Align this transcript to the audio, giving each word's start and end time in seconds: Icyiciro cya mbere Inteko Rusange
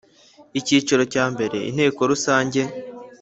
Icyiciro 0.59 1.03
cya 1.13 1.25
mbere 1.33 1.57
Inteko 1.69 1.99
Rusange 2.11 2.61